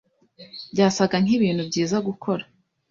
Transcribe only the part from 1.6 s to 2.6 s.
byiza gukora.